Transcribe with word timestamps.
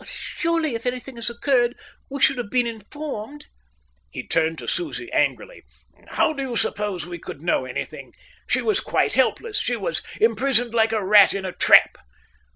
"Surely 0.03 0.73
if 0.73 0.87
anything 0.87 1.15
had 1.17 1.29
occurred, 1.29 1.75
we 2.09 2.19
should 2.19 2.39
have 2.39 2.49
been 2.49 2.65
informed." 2.65 3.45
He 4.09 4.25
turned 4.27 4.57
to 4.57 4.67
Susie 4.67 5.11
angrily. 5.11 5.61
"How 6.07 6.33
do 6.33 6.41
you 6.41 6.55
suppose 6.55 7.05
we 7.05 7.19
could 7.19 7.43
know 7.43 7.65
anything? 7.65 8.13
She 8.47 8.63
was 8.63 8.79
quite 8.79 9.13
helpless. 9.13 9.59
She 9.59 9.75
was 9.75 10.01
imprisoned 10.19 10.73
like 10.73 10.91
a 10.91 11.05
rat 11.05 11.35
in 11.35 11.45
a 11.45 11.51
trap." 11.51 11.99